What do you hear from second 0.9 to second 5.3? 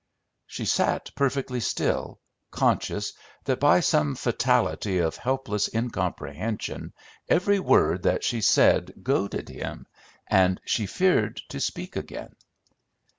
perfectly still, conscious that by some fatality of